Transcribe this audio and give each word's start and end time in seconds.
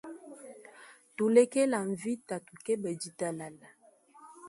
Tulekela 1.15 1.79
mvita 1.91 2.35
tukeba 2.47 2.89
ditalala. 3.01 3.67